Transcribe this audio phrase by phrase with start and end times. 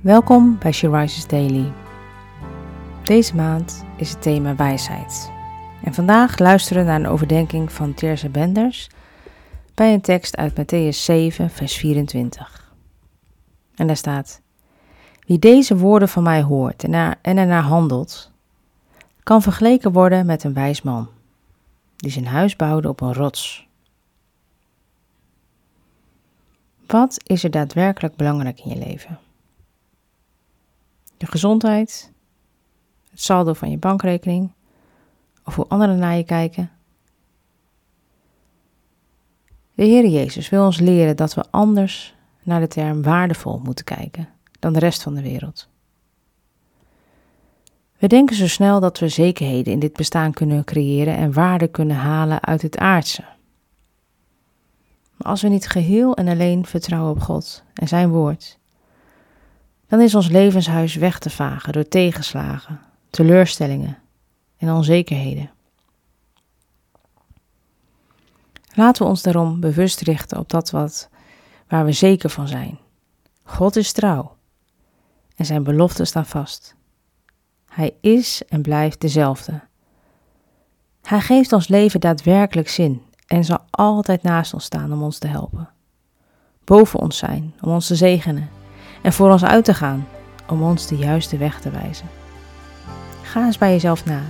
[0.00, 1.72] Welkom bij She Rises Daily.
[3.04, 5.30] Deze maand is het thema wijsheid.
[5.82, 8.90] En vandaag luisteren we naar een overdenking van Teerse Benders
[9.74, 12.72] bij een tekst uit Matthäus 7, vers 24.
[13.74, 14.40] En daar staat:
[15.26, 18.30] Wie deze woorden van mij hoort en, en ernaar handelt,
[19.22, 21.08] kan vergeleken worden met een wijs man,
[21.96, 23.68] die zijn huis bouwde op een rots.
[26.86, 29.18] Wat is er daadwerkelijk belangrijk in je leven?
[31.26, 32.12] Gezondheid,
[33.10, 34.52] het saldo van je bankrekening
[35.44, 36.70] of hoe anderen naar je kijken?
[39.74, 44.28] De Heer Jezus wil ons leren dat we anders naar de term waardevol moeten kijken
[44.58, 45.68] dan de rest van de wereld.
[47.98, 51.96] We denken zo snel dat we zekerheden in dit bestaan kunnen creëren en waarde kunnen
[51.96, 53.24] halen uit het aardse.
[55.16, 58.58] Maar als we niet geheel en alleen vertrouwen op God en Zijn woord,
[59.86, 63.98] dan is ons levenshuis weg te vagen door tegenslagen, teleurstellingen
[64.56, 65.50] en onzekerheden.
[68.74, 71.08] Laten we ons daarom bewust richten op dat wat,
[71.68, 72.78] waar we zeker van zijn.
[73.42, 74.36] God is trouw
[75.36, 76.74] en zijn beloften staan vast.
[77.68, 79.60] Hij is en blijft dezelfde.
[81.02, 85.26] Hij geeft ons leven daadwerkelijk zin en zal altijd naast ons staan om ons te
[85.26, 85.68] helpen.
[86.64, 88.55] Boven ons zijn om ons te zegenen
[89.06, 90.08] en voor ons uit te gaan
[90.46, 92.08] om ons de juiste weg te wijzen.
[93.22, 94.20] Ga eens bij jezelf na.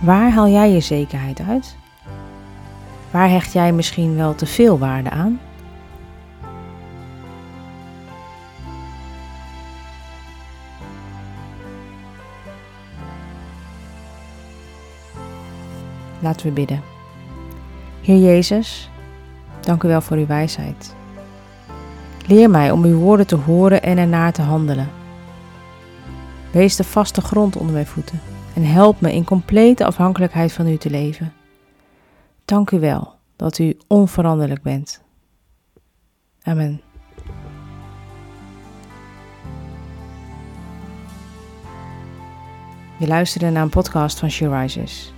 [0.00, 1.76] Waar haal jij je zekerheid uit?
[3.10, 5.40] Waar hecht jij misschien wel te veel waarde aan?
[16.18, 16.82] Laten we bidden.
[18.02, 18.90] Heer Jezus,
[19.60, 20.98] dank u wel voor uw wijsheid.
[22.30, 24.88] Leer mij om uw woorden te horen en ernaar te handelen.
[26.52, 28.20] Wees de vaste grond onder mijn voeten
[28.54, 31.32] en help me in complete afhankelijkheid van u te leven.
[32.44, 35.02] Dank u wel dat u onveranderlijk bent.
[36.42, 36.80] Amen.
[42.98, 45.12] Je luisterde naar een podcast van She Rises.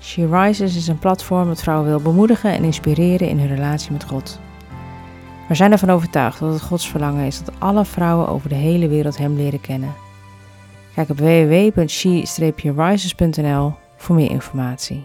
[0.00, 4.04] She Rises is een platform dat vrouwen wil bemoedigen en inspireren in hun relatie met
[4.04, 4.40] God.
[5.48, 8.88] We zijn ervan overtuigd dat het Gods verlangen is dat alle vrouwen over de hele
[8.88, 9.94] wereld Hem leren kennen.
[10.94, 15.04] Kijk op www.she-rises.nl voor meer informatie.